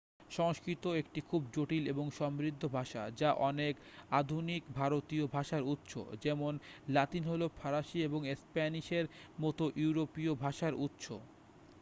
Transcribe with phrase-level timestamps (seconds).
[0.31, 3.73] সংস্কৃত একটি খুব জটিল এবং সমৃদ্ধ ভাষা যা অনেক
[4.11, 5.91] আধুনিক ভারতীয় ভাষার উৎস
[6.21, 6.53] যেমন
[6.87, 9.05] লাতিন হল ফরাসি এবং স্প্যানিশের
[9.39, 11.05] মতো ইউরোপীয় ভাষার উৎস